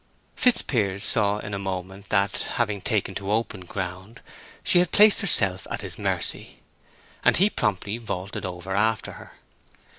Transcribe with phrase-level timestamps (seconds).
[0.35, 4.19] Fitzpiers saw in a moment that, having taken to open ground,
[4.63, 6.57] she had placed herself at his mercy,
[7.23, 9.33] and he promptly vaulted over after her.